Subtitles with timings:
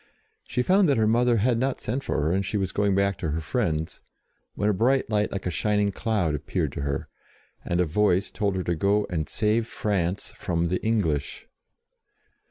[0.47, 3.19] She found that her mother had not sent for her, and she was going back
[3.19, 4.01] to her friends,
[4.55, 7.09] when a bright light like a shining cloud 12 JOAN OF ARC appeared to her,
[7.63, 11.47] and a Voice told her to go and save France from the English.